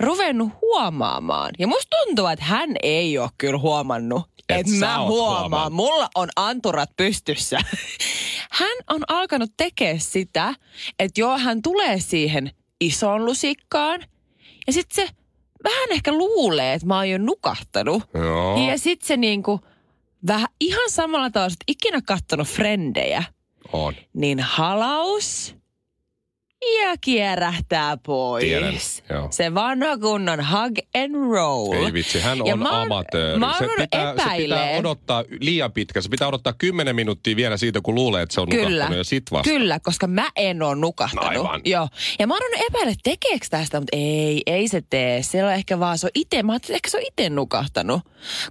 ruvennut 0.00 0.48
huomaamaan. 0.62 1.50
Ja 1.58 1.66
musta 1.66 1.96
tuntuu, 2.04 2.26
että 2.26 2.44
hän 2.44 2.70
ei 2.82 3.18
ole 3.18 3.28
kyllä 3.38 3.58
huomannut. 3.58 4.22
Et 4.48 4.58
Että 4.60 4.72
mä 4.72 4.98
huomaan. 4.98 5.08
huomannut. 5.42 5.72
Mulla 5.72 6.08
on 6.14 6.28
anturat 6.36 6.90
pystyssä. 6.96 7.58
Hän 8.52 8.76
on 8.90 9.02
alkanut 9.08 9.50
tekemään 9.56 10.00
sitä, 10.00 10.54
että 10.98 11.20
joo, 11.20 11.38
hän 11.38 11.62
tulee 11.62 12.00
siihen 12.00 12.50
isoon 12.80 13.24
lusikkaan. 13.24 14.00
Ja 14.66 14.72
sitten 14.72 15.06
se 15.06 15.12
vähän 15.64 15.92
ehkä 15.92 16.12
luulee, 16.12 16.74
että 16.74 16.86
mä 16.86 16.96
oon 16.96 17.10
jo 17.10 17.18
nukahtanut. 17.18 18.02
Joo. 18.14 18.68
Ja 18.68 18.78
sit 18.78 19.02
se 19.02 19.16
niinku, 19.16 19.60
vähän 20.26 20.48
ihan 20.60 20.90
samalla 20.90 21.30
tavalla, 21.30 21.52
että 21.52 21.64
ikinä 21.68 22.00
kattonut 22.06 22.48
frendejä, 22.48 23.24
On. 23.72 23.94
niin 24.14 24.40
halaus 24.40 25.56
ja 26.82 26.96
kierähtää 27.00 27.96
pois. 27.96 28.44
Tiedän, 28.44 28.74
joo. 29.10 29.28
Se 29.30 29.54
vanha 29.54 29.98
kunnon 29.98 30.38
hug 30.38 30.78
and 31.04 31.14
roll. 31.32 31.72
Ei 31.72 31.92
vitsi, 31.92 32.20
hän 32.20 32.38
Ja 32.46 32.52
on 32.54 32.58
mä 32.58 32.70
oon- 32.70 32.82
amatööri. 32.82 33.38
mä 33.38 33.46
oon 33.46 33.58
se, 33.58 33.68
pitää, 33.82 34.14
se 34.16 34.36
pitää 34.36 34.78
odottaa 34.78 35.24
liian 35.40 35.72
pitkä. 35.72 36.00
Se 36.00 36.08
pitää 36.08 36.28
odottaa 36.28 36.52
10 36.52 36.96
minuuttia 36.96 37.36
vielä 37.36 37.56
siitä, 37.56 37.80
kun 37.82 37.94
luulee, 37.94 38.22
että 38.22 38.34
se 38.34 38.40
on 38.40 38.48
Kyllä, 38.48 38.68
nukahtanut 38.68 38.96
ja 38.98 39.04
sit 39.04 39.22
vasta. 39.32 39.50
kyllä, 39.50 39.80
koska 39.82 40.06
mä 40.06 40.28
en 40.36 40.62
ole 40.62 40.76
nukahtanut. 40.76 41.28
Aivan. 41.28 41.60
Joo. 41.64 41.88
Ja 42.18 42.26
mä 42.26 42.34
oon 42.34 42.66
epäillä, 42.68 42.94
tekeekö 43.04 43.46
tästä, 43.50 43.80
mutta 43.80 43.96
ei, 43.96 44.42
ei 44.46 44.68
se 44.68 44.82
tee. 44.90 45.22
Se 45.22 45.44
on 45.44 45.52
ehkä 45.52 45.78
vaan, 45.78 45.98
se 45.98 46.06
on 46.06 46.10
itse, 46.14 46.42
mä 46.42 46.52
ajattelin, 46.52 46.76
että 46.76 46.86
ehkä 46.88 46.90
se 46.90 46.96
on 46.96 47.06
itse 47.12 47.30
nukahtanut. 47.30 48.00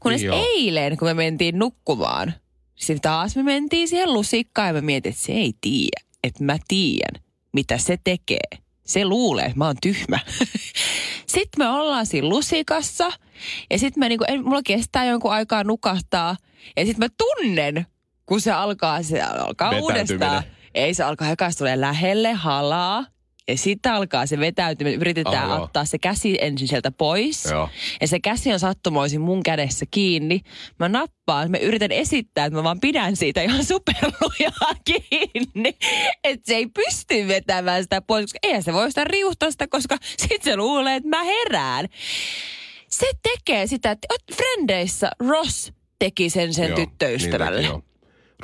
Kunnes 0.02 0.24
Joo. 0.24 0.46
eilen, 0.56 0.98
kun 0.98 1.08
me 1.08 1.14
mentiin 1.14 1.60
nukkumaan, 1.60 2.34
sitten 2.76 3.02
taas 3.02 3.36
me 3.36 3.44
mentiin 3.44 3.88
siihen 3.88 4.14
lusikkaan 4.14 4.68
ja 4.68 4.74
mä 4.74 4.82
mietin, 4.82 5.10
että 5.10 5.22
se 5.26 5.32
ei 5.32 5.54
tiedä, 5.62 6.06
että 6.24 6.44
mä 6.44 6.58
tiedän, 6.68 7.25
mitä 7.56 7.78
se 7.78 7.98
tekee. 8.04 8.50
Se 8.86 9.06
luulee, 9.06 9.46
että 9.46 9.58
mä 9.58 9.66
oon 9.66 9.76
tyhmä. 9.82 10.20
sitten 11.34 11.58
me 11.58 11.70
ollaan 11.70 12.06
siinä 12.06 12.30
lusikassa 12.30 13.12
ja 13.70 13.80
sitten 13.80 14.00
mä 14.00 14.10
niinku, 14.10 14.26
en, 14.28 14.44
mulla 14.44 14.62
kestää 14.66 15.06
jonkun 15.06 15.32
aikaa 15.32 15.64
nukahtaa 15.64 16.36
ja 16.78 16.86
sitten 16.86 17.06
mä 17.06 17.16
tunnen, 17.18 17.86
kun 18.26 18.42
se 18.42 18.52
alkaa, 18.52 19.04
se 19.04 19.22
alkaa 19.22 19.80
uudestaan. 19.80 20.44
Ei 20.74 20.94
se 20.94 21.04
alkaa, 21.04 21.52
se 21.52 21.58
tulee 21.58 21.82
lähelle, 21.82 22.34
halaa. 22.34 23.06
Ja 23.48 23.58
sitten 23.58 23.92
alkaa 23.94 24.26
se 24.26 24.40
vetäytyminen. 24.40 25.02
Yritetään 25.02 25.50
joo. 25.50 25.64
ottaa 25.64 25.86
se 25.86 25.98
käsi 25.98 26.38
ensin 26.42 26.68
sieltä 26.68 26.92
pois. 26.92 27.46
Joo. 27.46 27.70
Ja 28.02 28.08
se 28.08 28.20
käsi 28.20 28.54
on 28.54 28.60
sattumoisin 28.60 29.22
mun 29.22 29.44
kädessä 29.44 29.86
kiinni. 29.92 30.42
Mä 30.80 30.90
nappaan, 30.90 31.52
mä 31.52 31.58
yritän 31.58 31.92
esittää, 31.92 32.46
että 32.46 32.58
mä 32.58 32.64
vaan 32.64 32.80
pidän 32.80 33.16
siitä 33.16 33.42
ihan 33.42 33.66
superlujaa 33.74 34.76
kiinni. 34.86 35.76
Että 36.24 36.46
se 36.46 36.56
ei 36.56 36.68
pysty 36.68 37.28
vetämään 37.28 37.84
sitä 37.84 38.02
pois, 38.02 38.24
koska 38.24 38.40
eihän 38.44 38.64
se 38.64 38.74
voi 38.74 38.92
sitä 38.92 39.04
riuhtaa 39.04 39.52
sitä, 39.52 39.68
koska 39.68 39.98
sit 40.28 40.44
se 40.44 40.58
luulee, 40.58 40.96
että 40.96 41.10
mä 41.10 41.24
herään. 41.24 41.88
Se 42.90 43.08
tekee 43.24 43.68
sitä, 43.68 43.92
että 43.92 44.08
frendeissä 44.36 45.12
Ross 45.28 45.72
teki 46.00 46.30
sen 46.30 46.54
sen 46.54 46.68
Joo, 46.68 46.76
tyttöystävälle. 46.76 47.62
niin 47.62 47.72
teki, 47.72 47.84
joo. 47.88 47.95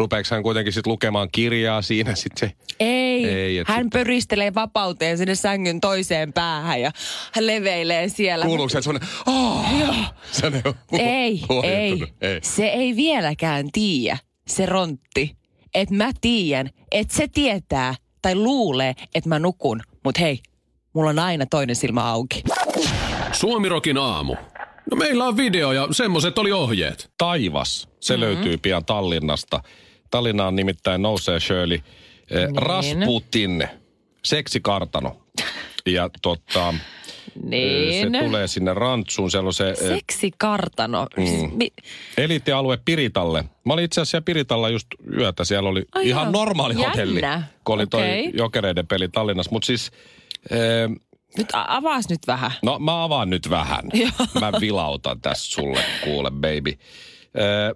Rupeeko 0.01 0.27
hän 0.31 0.43
kuitenkin 0.43 0.73
sitten 0.73 0.91
lukemaan 0.91 1.29
kirjaa 1.31 1.81
siinä 1.81 2.15
sitten 2.15 2.49
se... 2.49 2.55
Ei, 2.79 3.25
Ei, 3.25 3.57
hän 3.67 3.83
sitten- 3.83 3.89
pöristelee 3.99 4.53
vapauteen 4.55 5.17
sinne 5.17 5.35
sängyn 5.35 5.79
toiseen 5.81 6.33
päähän 6.33 6.81
ja 6.81 6.91
hän 7.33 7.47
leveilee 7.47 8.09
siellä. 8.09 8.45
Kuuluuko 8.45 8.69
se 8.69 8.81
semmoinen... 8.81 9.09
Oh, 9.25 9.65
se 10.31 10.47
on 10.47 10.53
Ei, 10.99 11.41
ei, 11.63 12.03
ei. 12.21 12.39
Se 12.43 12.65
ei 12.65 12.95
vieläkään 12.95 13.71
tiedä, 13.71 14.17
se 14.47 14.65
rontti, 14.65 15.35
että 15.75 15.95
mä 15.95 16.11
tiedän, 16.21 16.69
että 16.91 17.15
se 17.15 17.27
tietää 17.27 17.95
tai 18.21 18.35
luulee, 18.35 18.93
että 19.15 19.29
mä 19.29 19.39
nukun. 19.39 19.81
Mutta 20.03 20.21
hei, 20.21 20.39
mulla 20.93 21.09
on 21.09 21.19
aina 21.19 21.45
toinen 21.45 21.75
silmä 21.75 22.03
auki. 22.05 22.43
Suomirokin 23.31 23.97
aamu. 23.97 24.35
No 24.91 24.97
meillä 24.97 25.25
on 25.25 25.37
video 25.37 25.71
ja 25.71 25.87
semmoset 25.91 26.37
oli 26.37 26.51
ohjeet. 26.51 27.11
Taivas, 27.17 27.87
se 27.99 28.13
Mm-hmm. 28.17 28.21
löytyy 28.35 28.57
pian 28.57 28.85
Tallinnasta. 28.85 29.63
Tallinnaan 30.11 30.55
nimittäin 30.55 31.01
nousee 31.01 31.39
Shirley 31.39 31.75
eh, 32.31 32.47
Niin. 32.47 32.55
Rasputin, 32.55 33.67
seksikartano. 34.23 35.17
Ja 35.85 36.09
tota, 36.21 36.73
Niin. 37.43 38.11
se 38.11 38.19
tulee 38.25 38.47
sinne 38.47 38.73
rantsuun, 38.73 39.31
siellä 39.31 39.47
on 39.47 39.53
se... 39.53 39.69
eh, 39.69 39.75
Seksikartano. 39.77 41.07
Mm. 41.17 41.51
Mi- 41.57 41.73
Eliittialue 42.17 42.77
Piritalle. 42.85 43.43
Mä 43.65 43.73
olin 43.73 43.85
itse 43.85 44.01
asiassa 44.01 44.21
Piritalla 44.21 44.69
just 44.69 44.87
yötä. 45.17 45.43
Siellä 45.45 45.69
oli 45.69 45.85
Ai 45.95 46.07
ihan 46.07 46.23
joo. 46.23 46.31
normaali 46.31 46.73
Jännä. 46.73 46.87
hotelli, 46.87 47.21
kun 47.63 47.75
oli 47.75 47.87
toi 47.87 48.01
Okei. 48.01 48.31
jokereiden 48.33 48.87
peli 48.87 49.07
Tallinnassa. 49.09 49.51
Mutta 49.51 49.65
siis, 49.65 49.91
eh, 50.49 50.89
nyt 51.37 51.47
avaas 51.53 52.09
nyt 52.09 52.19
vähän. 52.27 52.51
no 52.63 52.79
mä 52.79 53.03
avaan 53.03 53.29
nyt 53.29 53.49
vähän. 53.49 53.83
mä 54.41 54.51
vilautan 54.61 55.21
tässä 55.21 55.51
sulle, 55.51 55.83
kuule 56.03 56.31
baby. 56.31 56.73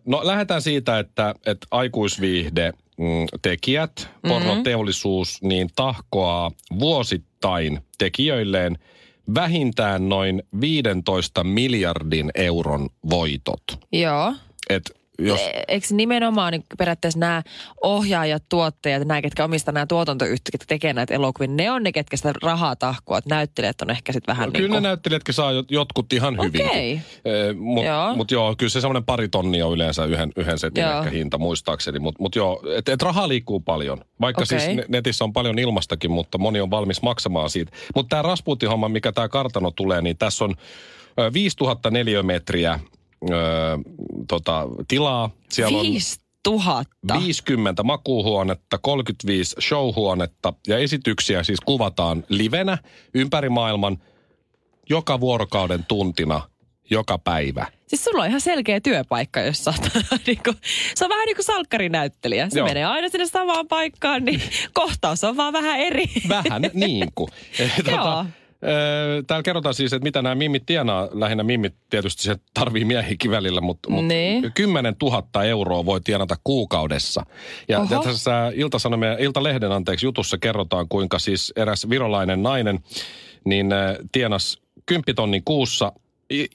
No 0.05 0.21
lähdetään 0.23 0.61
siitä, 0.61 0.99
että, 0.99 1.35
että 1.45 1.67
aikuisviihde 1.71 2.73
mm, 2.97 3.05
tekijät, 3.41 4.09
pornoteollisuus, 4.27 5.41
niin 5.41 5.69
tahkoaa 5.75 6.51
vuosittain 6.79 7.79
tekijöilleen 7.97 8.77
vähintään 9.35 10.09
noin 10.09 10.43
15 10.61 11.43
miljardin 11.43 12.31
euron 12.35 12.89
voitot. 13.09 13.63
Joo. 13.91 14.33
Et 14.69 15.04
jos, 15.19 15.39
E- 15.41 15.63
Eikö 15.67 15.87
nimenomaan 15.91 16.51
niin 16.51 16.63
periaatteessa 16.77 17.19
nämä 17.19 17.43
ohjaajat, 17.83 18.43
tuottajat, 18.49 19.07
nämä, 19.07 19.21
ketkä 19.21 19.43
omistaa 19.43 19.71
nämä 19.71 19.85
tuotantoyhtiöt, 19.85 20.41
ketkä 20.51 20.65
tekee 20.67 20.93
näitä 20.93 21.13
elokuvia, 21.13 21.47
ne 21.51 21.71
on 21.71 21.83
ne, 21.83 21.91
ketkä 21.91 22.17
sitä 22.17 22.33
rahaa 22.43 22.75
tahkoa. 22.75 23.17
Että 23.17 23.35
näyttelijät 23.35 23.81
on 23.81 23.89
ehkä 23.89 24.13
sitten 24.13 24.33
vähän 24.33 24.45
no, 24.45 24.51
niin 24.51 24.57
kyllä 24.61 24.69
kuin... 24.69 24.83
ne 24.83 24.89
näyttelijätkin 24.89 25.33
saa 25.33 25.51
jot- 25.51 25.65
jotkut 25.69 26.13
ihan 26.13 26.37
hyvinkin. 26.37 26.65
Okei. 26.65 27.01
Mutta 27.55 27.89
Joo. 27.89 28.15
mut 28.15 28.31
joo, 28.31 28.55
kyllä 28.57 28.69
se 28.69 28.81
semmoinen 28.81 29.05
pari 29.05 29.27
tonnia 29.29 29.67
on 29.67 29.73
yleensä 29.73 30.05
yhden, 30.05 30.31
yhden 30.35 30.59
setin 30.59 30.81
Joo. 30.81 30.99
ehkä 30.99 31.09
hinta 31.09 31.37
muistaakseni. 31.37 31.99
Mutta 31.99 32.23
mut 32.23 32.35
joo, 32.35 32.61
että 32.77 32.93
et 32.93 33.01
rahaa 33.01 33.27
liikkuu 33.27 33.59
paljon. 33.59 34.01
Vaikka 34.21 34.41
Okei. 34.43 34.59
siis 34.59 34.75
ne- 34.77 34.85
netissä 34.87 35.23
on 35.23 35.33
paljon 35.33 35.59
ilmastakin, 35.59 36.11
mutta 36.11 36.37
moni 36.37 36.61
on 36.61 36.71
valmis 36.71 37.01
maksamaan 37.01 37.49
siitä. 37.49 37.71
Mutta 37.95 38.09
tämä 38.09 38.21
Rasputin-homma, 38.21 38.89
mikä 38.89 39.11
tämä 39.11 39.29
kartano 39.29 39.71
tulee, 39.71 40.01
niin 40.01 40.17
tässä 40.17 40.45
on 40.45 40.55
ö, 41.19 41.33
5000 41.33 41.91
neliömetriä 41.91 42.79
ö, 43.23 43.33
tota, 44.27 44.67
tilaa. 44.87 45.29
Siellä 45.49 45.77
on 45.77 45.83
Viisi 45.83 46.19
tuhatta. 46.43 47.19
50 47.19 47.83
makuuhuonetta, 47.83 48.77
35 48.77 49.55
showhuonetta 49.61 50.53
ja 50.67 50.77
esityksiä 50.77 51.43
siis 51.43 51.59
kuvataan 51.65 52.23
livenä 52.29 52.77
ympäri 53.13 53.49
maailman 53.49 53.97
joka 54.89 55.19
vuorokauden 55.19 55.85
tuntina, 55.87 56.41
joka 56.89 57.17
päivä. 57.17 57.65
Siis 57.87 58.03
sulla 58.03 58.21
on 58.21 58.27
ihan 58.29 58.41
selkeä 58.41 58.79
työpaikka, 58.79 59.41
jos 59.41 59.63
sä 59.63 59.71
oot, 59.71 60.05
niin 60.27 60.39
kuin, 60.43 60.57
se 60.95 61.05
on 61.05 61.09
vähän 61.09 61.25
niin 61.25 61.35
kuin 61.35 61.45
salkkarinäyttelijä. 61.45 62.49
Se 62.49 62.59
Joo. 62.59 62.67
menee 62.67 62.85
aina 62.85 63.09
sinne 63.09 63.25
samaan 63.27 63.67
paikkaan, 63.67 64.25
niin 64.25 64.41
kohtaus 64.73 65.23
on 65.23 65.37
vaan 65.37 65.53
vähän 65.53 65.79
eri. 65.79 66.05
Vähän 66.29 66.61
niin 66.73 67.11
kuin. 67.15 67.29
Ö, 67.59 68.25
Täällä 69.27 69.43
kerrotaan 69.43 69.75
siis, 69.75 69.93
että 69.93 70.03
mitä 70.03 70.21
nämä 70.21 70.35
mimmit 70.35 70.65
tienaa. 70.65 71.07
Lähinnä 71.11 71.43
mimmit 71.43 71.73
tietysti 71.89 72.23
se 72.23 72.35
tarvii 72.53 72.85
miehikin 72.85 73.31
välillä, 73.31 73.61
mutta, 73.61 73.89
mutta 73.89 74.07
Niin. 74.07 74.51
10 74.53 74.95
000 75.01 75.43
euroa 75.43 75.85
voi 75.85 76.01
tienata 76.01 76.35
kuukaudessa. 76.43 77.25
Ja, 77.67 77.79
Oho. 77.79 77.95
ja 77.95 78.01
tässä 78.01 78.51
Ilta-Sanomien, 78.55 79.19
Ilta-lehden 79.19 79.71
anteeksi 79.71 80.05
jutussa 80.05 80.37
kerrotaan, 80.37 80.87
kuinka 80.89 81.19
siis 81.19 81.53
eräs 81.55 81.89
virolainen 81.89 82.43
nainen 82.43 82.79
niin 83.45 83.67
tienas 84.11 84.61
10 84.85 85.15
tonnin 85.15 85.41
kuussa 85.45 85.91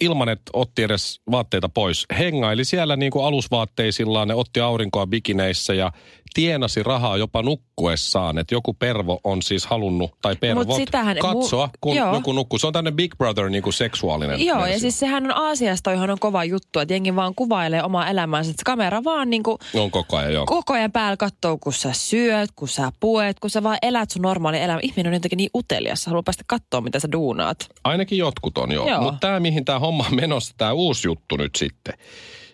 ilman, 0.01 0.29
että 0.29 0.51
otti 0.53 0.83
edes 0.83 1.21
vaatteita 1.31 1.69
pois. 1.69 2.07
Hengaili 2.19 2.65
siellä 2.65 2.97
niin 2.97 3.13
kuin 3.13 3.25
alusvaatteisillaan, 3.25 4.29
ne 4.29 4.35
otti 4.35 4.61
aurinkoa 4.61 5.07
bikineissä 5.07 5.75
ja 5.75 5.93
tienasi 6.35 6.83
rahaa 6.83 7.17
jopa 7.17 7.43
nukkuessaan. 7.43 8.39
Että 8.39 8.55
joku 8.55 8.75
pervo 8.75 9.21
on 9.25 9.43
siis 9.43 9.67
halunnut, 9.67 10.11
tai 10.23 10.37
pervot, 10.37 10.73
sitähän- 10.77 11.17
katsoa, 11.19 11.67
mu- 11.67 11.79
kun 11.81 11.97
joo. 11.97 12.15
joku 12.15 12.33
nukkuu. 12.33 12.59
Se 12.59 12.67
on 12.67 12.73
tämmöinen 12.73 12.97
Big 12.97 13.15
Brother 13.19 13.49
niin 13.51 13.63
kuin 13.63 13.73
seksuaalinen 13.73 14.47
Joo, 14.47 14.57
versio. 14.59 14.73
ja 14.75 14.81
siis 14.81 14.99
sehän 15.01 15.25
on 15.25 15.37
Aasiasta, 15.37 15.93
johon 15.93 16.11
on 16.11 16.19
kova 16.19 16.45
juttu, 16.45 16.79
että 16.79 16.95
jengi 16.95 17.17
vaan 17.17 17.35
kuvailee 17.35 17.83
omaa 17.83 18.09
elämäänsä. 18.11 18.51
Että 18.51 18.63
kamera 18.67 19.05
vaan 19.05 19.31
niin 19.31 19.43
kuin 19.43 19.59
On 19.75 19.91
koko 19.91 20.17
ajan, 20.17 20.33
joo. 20.33 20.47
koko 20.47 20.73
ajan 20.73 20.93
päällä 20.93 21.17
katsoo, 21.17 21.59
kun 21.59 21.73
sä 21.73 21.93
syöt, 21.93 22.51
kun 22.57 22.69
sä 22.69 22.93
puet, 23.01 23.41
kun 23.41 23.51
sä 23.51 23.63
vaan 23.63 23.79
elät 23.83 24.11
sun 24.11 24.23
normaali 24.23 24.59
elämä. 24.61 24.81
Ihminen 24.83 25.11
on 25.11 25.15
jotenkin 25.15 25.37
niin 25.37 25.51
utelias, 25.57 26.07
haluaa 26.07 26.23
päästä 26.23 26.45
katsoa, 26.47 26.81
mitä 26.81 27.01
sä 27.01 27.09
duunaat. 27.13 27.69
Ainakin 27.85 28.19
jotkut 28.19 28.59
on, 28.59 28.73
joo. 28.73 28.89
Joo. 28.89 29.03
Mutta 29.03 29.19
tämä, 29.21 29.41
mihin 29.41 29.65
tämä 29.65 29.79
homma 29.79 30.05
on 30.11 30.17
menossa, 30.17 30.55
tämä 30.59 30.73
uusi 30.73 31.09
juttu 31.09 31.37
nyt 31.37 31.55
sitten. 31.57 31.95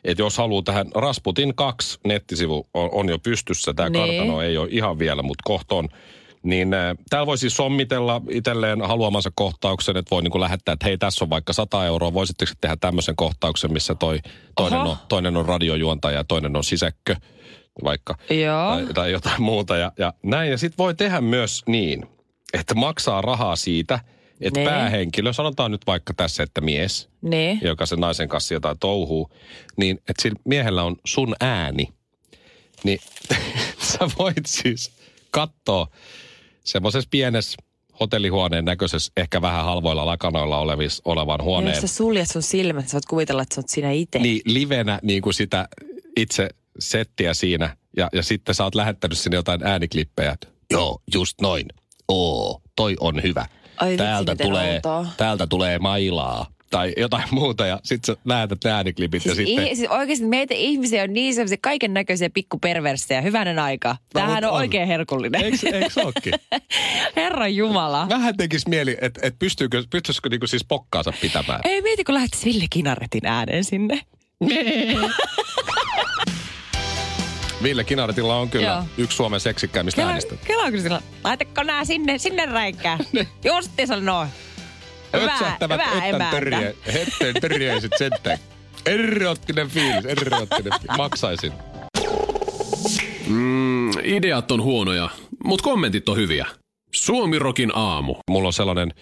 Että 0.04 0.22
jos 0.22 0.38
haluaa 0.38 0.62
tähän 0.62 0.86
Rasputin 0.94 1.54
2 1.54 1.98
nettisivu 2.04 2.66
on, 2.74 2.88
on 2.92 3.08
jo 3.08 3.18
pystyssä, 3.18 3.74
tämä 3.74 3.88
Niin. 3.88 4.18
kartano 4.18 4.40
ei 4.42 4.58
ole 4.58 4.68
ihan 4.70 4.98
vielä, 4.98 5.22
mutta 5.22 5.42
kohta 5.44 5.74
on. 5.74 5.88
Niin 6.42 6.74
äh, 6.74 6.96
täällä 7.10 7.26
voi 7.26 7.38
siis 7.38 7.56
sommitella 7.56 8.22
itselleen 8.30 8.80
haluamansa 8.82 9.30
kohtauksen, 9.34 9.96
että 9.96 10.10
voi 10.10 10.22
niinku 10.22 10.40
lähettää, 10.40 10.72
että 10.72 10.86
hei 10.86 10.98
tässä 10.98 11.24
on 11.24 11.30
vaikka 11.30 11.52
100 11.52 11.86
euroa, 11.86 12.14
voisitteko 12.14 12.52
tehdä 12.60 12.76
tämmöisen 12.80 13.16
kohtauksen, 13.16 13.72
missä 13.72 13.94
toi, 13.94 14.18
toinen, 14.56 14.80
on, 14.80 14.96
toinen 15.08 15.36
on 15.36 15.46
radiojuontaja 15.46 16.18
ja 16.18 16.24
toinen 16.24 16.56
on 16.56 16.64
sisäkkö 16.64 17.16
vaikka 17.84 18.14
Joo. 18.30 18.68
tai, 18.68 18.86
tai 18.94 19.12
jotain 19.12 19.42
muuta 19.42 19.76
ja, 19.76 19.92
ja 19.98 20.12
näin. 20.22 20.50
Ja 20.50 20.58
sitten 20.58 20.78
voi 20.78 20.94
tehdä 20.94 21.20
myös 21.20 21.62
niin, 21.66 22.06
että 22.52 22.74
maksaa 22.74 23.20
rahaa 23.20 23.56
siitä, 23.56 23.98
että 24.40 24.60
Ne. 24.60 24.66
päähenkilö, 24.66 25.32
sanotaan 25.32 25.70
nyt 25.70 25.86
vaikka 25.86 26.14
tässä, 26.14 26.42
että 26.42 26.60
mies, 26.60 27.08
Niin. 27.22 27.58
joka 27.62 27.86
sen 27.86 28.00
naisen 28.00 28.28
kanssa 28.28 28.54
jotain 28.54 28.78
touhuu, 28.78 29.30
niin 29.76 29.96
että 29.96 30.22
sillä 30.22 30.40
miehellä 30.44 30.82
on 30.82 30.96
sun 31.06 31.34
ääni. 31.40 31.88
Niin 32.84 32.98
sä 33.92 33.98
voit 34.18 34.46
siis 34.46 34.90
katsoa 35.30 35.86
semmoisessa 36.64 37.08
pienessä 37.10 37.56
hotellihuoneen 38.00 38.64
näköisessä, 38.64 39.12
ehkä 39.16 39.42
vähän 39.42 39.64
halvoilla 39.64 40.06
lakanoilla 40.06 40.58
olevis, 40.58 41.02
olevan 41.04 41.38
Ja 41.40 41.44
huoneen. 41.44 41.74
jos 41.74 41.80
sä 41.80 41.86
suljet 41.96 42.30
sun 42.30 42.42
silmät, 42.42 42.88
sä 42.88 42.92
voit 42.92 43.06
kuvitella, 43.06 43.42
että 43.42 43.54
sä 43.54 43.58
oot 43.60 43.68
sinä 43.68 43.90
itse. 43.90 44.18
Niin 44.18 44.40
livenä 44.44 44.98
niin 45.02 45.22
kuin 45.22 45.34
sitä 45.34 45.68
itse 46.16 46.48
settiä 46.78 47.34
siinä 47.34 47.76
ja, 47.96 48.08
ja 48.12 48.22
sitten 48.22 48.54
sä 48.54 48.64
oot 48.64 48.74
lähettänyt 48.74 49.18
sinne 49.18 49.36
jotain 49.36 49.66
ääniklippejä. 49.66 50.36
Joo, 50.70 51.02
just 51.14 51.40
noin. 51.40 51.66
Oo, 52.08 52.60
toi 52.76 52.96
on 53.00 53.22
hyvä. 53.22 53.46
Ai 53.76 53.90
vitsi, 53.90 54.04
täältä, 54.04 54.32
miten 54.32 54.46
tulee, 54.46 54.74
outoa. 54.74 55.06
täältä 55.16 55.46
tulee 55.46 55.78
mailaa 55.78 56.46
tai 56.70 56.92
jotain 56.96 57.24
muuta 57.30 57.66
ja 57.66 57.80
sitten 57.82 58.14
sä 58.14 58.20
lähetät 58.24 58.58
ne 58.64 58.70
ääniklipit 58.70 59.24
ja 59.24 59.34
Siis, 59.34 59.48
sitten... 59.48 59.66
i, 59.66 59.76
siis 59.76 59.90
oikeasti 59.90 60.24
meitä 60.26 60.54
ihmisiä 60.54 61.02
on 61.02 61.12
niin 61.12 61.34
semmoisia 61.34 61.58
kaiken 61.60 61.94
näköisiä 61.94 62.30
pikkuperversejä. 62.30 63.20
Hyvänen 63.20 63.58
aika. 63.58 63.96
Tämähän 64.12 64.34
mut 64.34 64.44
on, 64.44 64.50
on. 64.50 64.56
oikein 64.56 64.88
herkullinen. 64.88 65.44
Eiks 65.44 65.98
ookin? 66.04 66.34
Herran 67.16 67.56
Jumala. 67.56 68.06
Vähän 68.08 68.36
tekis 68.36 68.66
mieli, 68.66 68.96
että 69.00 69.20
et 69.22 69.38
pystyykö, 69.38 69.84
pystyisikö 69.90 70.28
niinku 70.28 70.46
siis 70.46 70.64
pokkaansa 70.64 71.12
pitämään. 71.20 71.60
Ei 71.64 71.82
mieti, 71.82 72.04
kun 72.04 72.14
lähtisi 72.14 72.44
Ville 72.46 72.66
Kinaretin 72.70 73.26
ääneen 73.26 73.64
sinne. 73.64 74.00
Ville 77.62 77.84
Kinaretilla 77.84 78.36
on 78.36 78.50
kyllä 78.50 78.66
Joo. 78.66 78.82
yksi 78.98 79.16
Suomen 79.16 79.40
seksikkäimmistä 79.40 80.00
Kela, 80.00 80.08
äänistä. 80.10 80.34
Kela 80.46 80.70
kun 80.70 80.80
sillä, 80.80 81.00
laitatko 81.24 81.62
nää 81.62 81.84
sinne, 81.84 82.18
sinne 82.18 82.46
räikään. 82.46 82.98
Justiinsa 83.44 84.00
noin. 84.00 84.28
Ötsähtävät 85.14 85.80
öttän 85.80 86.08
emäntä. 86.08 86.30
törje, 86.30 86.74
hetten 86.92 87.34
törjeiset 87.40 87.92
sentään. 87.98 88.38
Erottinen 88.86 89.68
fiilis, 89.68 90.04
erottinen 90.04 90.72
fiilis. 90.80 90.96
Maksaisin. 90.96 91.52
Mm, 93.26 93.90
ideat 93.90 94.50
on 94.50 94.62
huonoja, 94.62 95.08
mutta 95.44 95.62
kommentit 95.62 96.08
on 96.08 96.16
hyviä. 96.16 96.46
Suomirokin 96.94 97.72
aamu. 97.74 98.14
Mulla 98.30 98.46
on 98.46 98.52
sellainen 98.52 98.94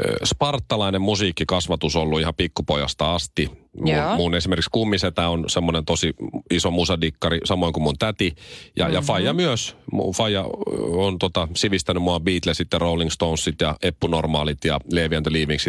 ö, 0.00 0.26
spartalainen 0.26 1.02
musiikkikasvatus 1.02 1.96
ollut 1.96 2.20
ihan 2.20 2.34
pikkupojasta 2.34 3.14
asti. 3.14 3.50
Mun, 3.76 4.16
mun 4.16 4.34
esimerkiksi 4.34 4.70
kummisetä 4.72 5.28
on 5.28 5.44
semmoinen 5.46 5.84
tosi 5.84 6.14
iso 6.50 6.70
musadikkari, 6.70 7.40
samoin 7.44 7.72
kuin 7.72 7.82
mun 7.82 7.98
täti. 7.98 8.34
Ja, 8.76 8.84
mm-hmm. 8.84 8.94
ja 8.94 9.02
Faija 9.02 9.32
myös. 9.32 9.76
Mun 9.92 10.14
Faija 10.14 10.44
on 10.92 11.18
tota, 11.18 11.48
sivistänyt 11.54 12.02
mua 12.02 12.20
Beatlesit 12.20 12.68
ja 12.72 12.78
Rolling 12.78 13.10
Stonesit 13.10 13.60
ja 13.60 13.76
Eppu 13.82 14.06
Normaalit 14.06 14.64
ja 14.64 14.80
Levi 14.90 15.16
and 15.16 15.26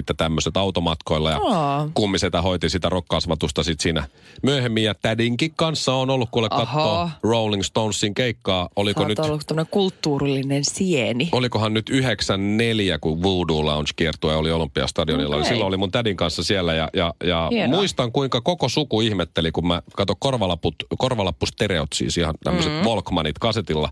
ja 0.07 0.13
tämmöiset 0.17 0.57
automatkoilla. 0.57 1.31
Ja 1.31 1.39
Aa. 1.43 1.89
kummisetä 1.93 2.41
hoiti 2.41 2.69
sitä 2.69 2.89
rock-kasvatusta 2.89 3.63
sit 3.63 3.79
siinä 3.79 4.07
myöhemmin. 4.43 4.83
Ja 4.83 4.95
tädinkin 4.95 5.53
kanssa 5.55 5.93
on 5.93 6.09
ollut 6.09 6.29
kuule 6.31 6.49
katsoa 6.49 7.11
Rolling 7.23 7.63
Stonesin 7.63 8.13
keikkaa. 8.13 8.69
Oliko 8.75 9.01
Sä 9.01 9.07
nyt... 9.07 9.19
ollut 9.19 9.47
tämmöinen 9.47 9.71
kulttuurillinen 9.71 10.65
sieni. 10.65 11.29
Olikohan 11.31 11.73
nyt 11.73 11.89
94, 11.89 12.99
kun 12.99 13.23
Voodoo 13.23 13.65
Lounge 13.65 13.89
kiertue 13.95 14.35
oli 14.35 14.51
Olympiastadionilla. 14.51 15.35
Okay. 15.35 15.47
Silloin 15.47 15.67
oli 15.67 15.77
mun 15.77 15.91
tädin 15.91 16.17
kanssa 16.17 16.43
siellä 16.43 16.73
ja, 16.73 16.89
ja, 16.93 17.13
ja 17.23 17.47
Hienoa. 17.51 17.79
Muistan 17.93 18.11
kuinka 18.11 18.41
koko 18.41 18.69
suku 18.69 19.01
ihmetteli, 19.01 19.51
kun 19.51 19.67
mä 19.67 19.81
katsoin 19.95 20.17
korvalaput, 20.19 20.75
korvalappustereot, 20.97 21.87
siis 21.93 22.17
ihan 22.17 22.35
tämmöiset 22.43 22.71
mm-hmm. 22.71 22.87
Walkmanit 22.87 23.39
kasetilla 23.39 23.89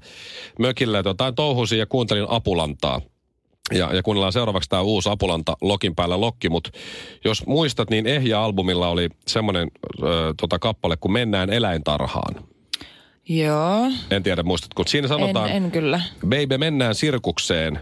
mökillä. 0.59 0.99
että 0.99 1.09
Jotain 1.09 1.35
touhusin 1.35 1.79
ja 1.79 1.85
kuuntelin 1.85 2.25
Apulantaa. 2.29 3.01
Ja, 3.71 3.95
ja 3.95 4.03
kuunnellaan 4.03 4.33
seuraavaksi 4.33 4.69
tämä 4.69 4.81
uusi 4.81 5.09
Apulanta 5.09 5.57
Lokin 5.61 5.95
päällä 5.95 6.21
Lokki, 6.21 6.49
mutta 6.49 6.69
jos 7.25 7.45
muistat, 7.45 7.89
niin 7.89 8.07
Ehjä-albumilla 8.07 8.87
oli 8.87 9.09
semmoinen 9.27 9.71
ö, 10.03 10.33
tota, 10.41 10.59
kappale, 10.59 10.97
kun 10.97 11.11
Mennään 11.11 11.49
eläintarhaan. 11.49 12.35
Joo, 13.29 13.91
En 14.11 14.23
tiedä, 14.23 14.43
muistatko, 14.43 14.83
siinä 14.87 15.05
en, 15.05 15.09
sanotaan... 15.09 15.49
en 15.49 15.71
kyllä. 15.71 16.01
Baby, 16.27 16.57
mennään 16.57 16.95
sirkukseen. 16.95 17.79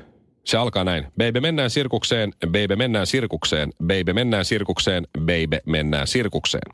Se 0.49 0.57
alkaa 0.57 0.83
näin. 0.83 1.03
Baby, 1.17 1.39
mennään 1.39 1.69
sirkukseen. 1.69 2.33
Baby, 2.47 2.75
mennään 2.75 3.07
sirkukseen. 3.07 3.73
Baby, 3.83 4.13
mennään 4.13 4.45
sirkukseen. 4.45 5.07
Baby, 5.19 5.57
mennään 5.65 6.07
sirkukseen. 6.07 6.73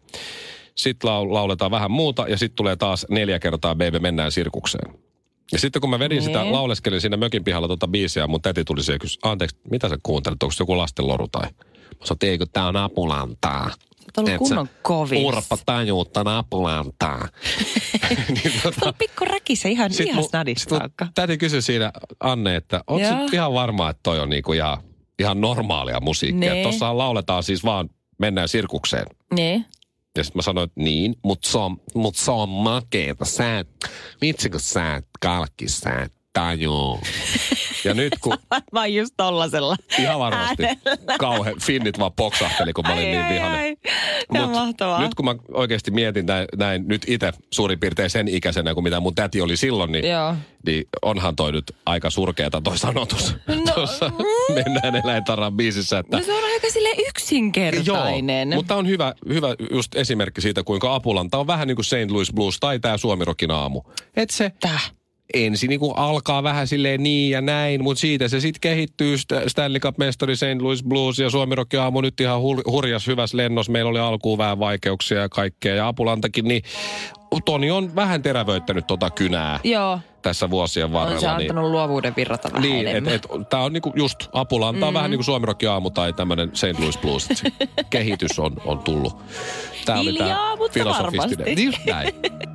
Sitten 0.76 1.08
lau- 1.10 1.34
lauletaan 1.34 1.72
vähän 1.72 1.92
muuta 1.92 2.28
ja 2.28 2.38
sitten 2.38 2.56
tulee 2.56 2.76
taas 2.76 3.06
neljä 3.10 3.40
kertaa 3.40 3.76
Baby, 3.76 4.00
mennään 4.00 4.32
sirkukseen. 4.32 4.94
Ja 5.52 5.60
sitten 5.60 5.82
kun 5.82 5.90
mä 5.90 6.00
vedin 6.00 6.22
sitä, 6.22 6.42
Niin. 6.42 6.54
lauleskelin 6.54 7.02
siinä 7.02 7.18
mökin 7.18 7.44
pihalla 7.44 7.68
tuota 7.68 7.88
biisiä, 7.88 8.28
mun 8.28 8.42
täti 8.42 8.64
tuli 8.64 8.84
siihen 8.84 8.96
ja 8.96 9.00
kysyi, 9.00 9.20
anteeksi, 9.24 9.58
mitä 9.72 9.90
sä 9.90 9.98
kuuntelet, 10.04 10.44
onko 10.44 10.52
se 10.54 10.62
joku 10.62 10.78
lastenloru 10.78 11.28
tai... 11.28 11.42
Mä 11.42 11.50
sanoin, 12.06 12.16
että 12.16 12.26
eikö 12.28 12.46
tää 12.54 12.68
on 12.68 12.76
apulantaa. 12.76 13.72
Oot 14.18 14.28
ollut 14.28 14.30
Et 14.32 14.38
kunnon 14.38 14.70
kovis. 14.82 15.26
Urpa 15.26 15.58
tajuutta 15.66 16.38
apulantaa. 16.38 17.28
niin, 18.44 18.62
tota, 18.64 18.94
pikku 18.94 19.26
räkissä 19.26 19.70
ihan, 19.70 19.92
ihan 20.06 20.24
mun- 20.24 20.30
snadista 20.30 20.76
sit. 20.76 21.10
Täti 21.14 21.38
kysyi 21.38 21.62
siinä, 21.62 21.92
Anne, 22.20 22.56
että 22.56 22.82
onko 22.88 23.08
ihan 23.34 23.54
varma, 23.54 23.90
että 23.90 24.00
toi 24.04 24.20
on 24.20 24.30
niinku 24.30 24.54
ihan, 24.54 24.78
ihan 25.20 25.42
normaalia 25.42 26.00
musiikkia. 26.00 26.54
Nee. 26.54 26.64
Tossahan 26.64 26.98
lauletaan 26.98 27.44
siis 27.44 27.64
vaan 27.64 27.90
mennään 28.18 28.48
sirkukseen. 28.48 29.06
Niin. 29.34 29.66
Ja 30.18 30.24
sitten 30.24 30.38
mä 30.38 30.42
sanoin, 30.42 30.68
että 30.68 30.82
niin, 30.82 31.16
mutta 31.24 31.50
se 31.50 31.58
on, 31.58 31.78
mut 31.96 32.16
se 32.16 32.32
on 32.32 32.50
makeeta. 32.50 33.26
Sä 33.26 33.60
et, 33.60 33.68
vitsi 34.22 34.50
kun 34.50 34.60
sä 34.60 34.96
et 34.96 35.08
kalkki, 35.20 35.68
sä 35.68 35.90
et 36.02 36.14
tajuu. 36.36 37.00
Ja 37.84 37.94
nyt 37.94 38.14
kun 38.24 38.38
Varmaan 38.52 38.94
just 38.94 39.14
tollasella. 39.18 39.76
ihan 40.00 40.20
varmasti 40.20 40.64
kauhean 41.20 41.56
finnit 41.62 42.00
vaan 42.00 42.12
poksahteli, 42.14 42.74
kun 42.74 42.88
mä 42.88 42.94
olin 42.94 43.12
niin 43.12 43.30
vihainen. 43.30 43.78
Ihan 44.36 44.50
Mut 44.50 44.60
mahtavaa. 44.60 45.02
Nyt 45.02 45.16
kun 45.16 45.26
mä 45.26 45.36
oikeasti 45.54 45.92
mietin 45.92 46.26
näin, 46.26 46.48
näin 46.58 46.84
nyt 46.88 47.02
itse 47.08 47.32
suurin 47.52 47.80
piirtein 47.80 48.10
sen 48.10 48.28
ikäisenä 48.28 48.74
kuin 48.74 48.84
mitä 48.84 49.00
mun 49.00 49.16
täti 49.16 49.42
oli 49.42 49.58
silloin, 49.58 49.92
niin, 49.92 50.10
Joo. 50.10 50.36
niin 50.66 50.88
onhan 51.02 51.36
toi 51.36 51.52
nyt 51.52 51.76
aika 51.86 52.10
surkeeta 52.10 52.62
toi 52.62 52.78
sanotus. 52.78 53.36
No, 53.48 53.56
Tuossa 53.76 54.12
mennään 54.54 54.96
eläintarhan 54.96 55.54
biisissä, 55.54 56.00
että... 56.00 56.18
No 56.18 56.24
se 56.24 56.34
on 56.34 56.44
aika 56.44 56.70
sille 56.70 56.90
yksinkertainen. 57.10 58.52
Joo, 58.52 58.56
mutta 58.56 58.76
on 58.76 58.88
hyvä, 58.88 59.14
hyvä 59.30 59.48
just 59.72 59.96
esimerkki 59.96 60.42
siitä, 60.42 60.64
kuinka 60.64 60.96
Apulanta 60.96 61.38
on 61.38 61.48
vähän 61.48 61.68
niin 61.68 61.76
kuin 61.76 61.86
St. 61.86 62.12
Louis 62.12 62.34
Blues 62.34 62.58
tai 62.60 62.80
tämä 62.80 62.98
Suomirokin 62.98 63.52
aamu. 63.52 63.82
Et 64.16 64.30
se 64.30 64.52
Täh. 64.60 64.95
Ensin 65.34 65.70
niin 65.70 65.80
alkaa 65.96 66.44
vähän 66.44 66.68
silleen 66.68 67.04
niin 67.04 67.32
ja 67.32 67.42
näin, 67.42 67.84
mutta 67.84 68.02
siitä 68.02 68.28
se 68.28 68.40
sitten 68.40 68.62
kehittyy 68.62 69.16
St- 69.16 69.50
Stanley 69.50 69.80
Cup-mestari 69.80 70.36
St. 70.36 70.62
Louis 70.62 70.84
Blues 70.84 71.20
ja 71.20 71.30
Suomirokki 71.30 71.78
aamu 71.78 72.02
nyt 72.02 72.22
ihan 72.22 72.42
hur- 72.42 72.72
hurjas 72.72 73.08
hyvässä 73.08 73.38
lennossa. 73.38 73.72
Meillä 73.72 73.90
oli 73.90 74.00
alkuun 74.00 74.38
vähän 74.38 74.60
vaikeuksia 74.60 75.20
ja 75.22 75.30
kaikkea 75.30 75.76
ja 75.76 75.88
Apulantakin, 75.88 76.46
niin 76.46 76.62
Toni 77.46 77.72
on 77.72 77.96
vähän 77.96 78.22
terävöittänyt 78.22 78.88
tota 78.88 79.10
kynää 79.10 79.60
Joo. 79.64 80.00
tässä 80.22 80.50
vuosien 80.50 80.86
On 80.86 80.92
varrella. 80.94 81.20
se 81.20 81.28
niin, 81.28 81.52
antanut 81.52 81.72
luovuuden 81.72 82.14
virrata 82.16 82.50
vähän 82.52 82.62
niin, 82.70 82.88
enemmän. 82.88 83.14
et, 83.14 83.26
et, 83.26 83.50
tää 83.50 83.60
on 83.60 83.74
niinku 83.74 83.94
just 83.96 84.20
Apulanta 84.34 84.88
on 84.88 84.94
vähän 84.94 85.12
niin 85.12 85.18
kuin 85.18 85.26
Suomirokki 85.26 85.68
aamu 85.68 85.90
tai 85.90 86.14
tämmöinen 86.14 86.52
St. 86.54 86.80
Louis 86.80 86.98
Blues. 86.98 87.30
Kehitys 87.90 88.40
on, 88.40 88.56
on 88.66 88.80
tullut. 88.80 89.18
Tää 89.86 90.00
oli 90.00 90.12
mutta 90.58 90.74
filosofistinen. 90.74 91.38
varmasti. 91.40 91.64
Just 91.66 91.86
näin. 91.86 92.14